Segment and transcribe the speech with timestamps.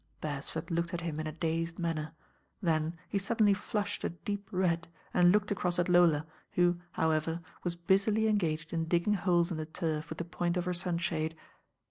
[0.19, 2.11] Beresford looked at him in a dazed manner,
[2.59, 7.75] then he suddenly flushed a deep red and looked across at Lola, who, however, was
[7.75, 11.35] busily engaged in digging holes in the turf with the point of her sunshade.